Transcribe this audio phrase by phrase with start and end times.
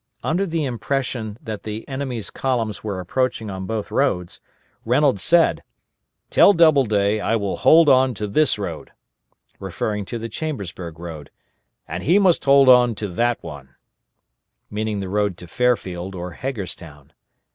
[0.23, 4.41] Under the impression that the enemy's columns were approaching on both roads,
[4.83, 5.61] Reynolds said,
[6.31, 8.93] "Tell Doubleday I will hold on to this road,"
[9.59, 11.29] referring to the Chambersburg road,
[11.87, 13.75] "and he must hold on to that one;"
[14.71, 17.13] meaning the road to Fairfield or Hagerstown.